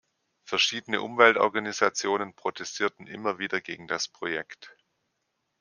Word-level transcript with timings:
Verschiedene 0.45 0.99
Umweltorganisationen 1.03 2.33
protestierten 2.33 3.05
immer 3.05 3.37
wieder 3.37 3.61
gegen 3.61 3.85
das 3.87 4.07
Projekt. 4.07 4.75